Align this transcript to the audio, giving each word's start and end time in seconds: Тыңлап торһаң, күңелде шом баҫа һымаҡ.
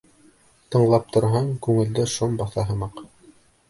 Тыңлап 0.75 1.13
торһаң, 1.17 1.53
күңелде 1.69 2.09
шом 2.17 2.43
баҫа 2.43 2.69
һымаҡ. 2.73 3.09